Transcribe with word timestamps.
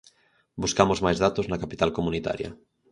Buscamos 0.63 0.99
máis 1.05 1.17
datos 1.25 1.45
na 1.47 1.61
capital 1.63 1.89
comunitaria. 1.97 2.49